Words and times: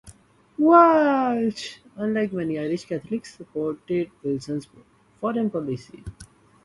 Walsh, 0.57 1.77
unlike 1.95 2.33
many 2.33 2.57
Irish 2.57 2.85
Catholics, 2.85 3.35
supported 3.37 4.09
Wilson's 4.23 4.67
foreign 5.19 5.51
policy. 5.51 6.03